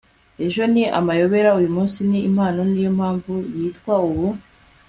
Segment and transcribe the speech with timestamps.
[0.45, 4.27] ejo ni amayobera uyu munsi ni impano niyo mpamvu yitwa ubu